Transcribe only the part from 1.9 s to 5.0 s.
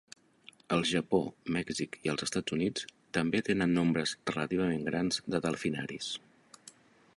i els Estats Units també tenen nombres relativament